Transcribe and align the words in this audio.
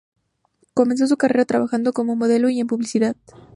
Comenzó 0.73 1.05
su 1.05 1.15
carrera 1.15 1.45
trabajando 1.45 1.93
como 1.93 2.15
modelo 2.15 2.49
y 2.49 2.59
en 2.59 2.65
publicidad. 2.65 3.15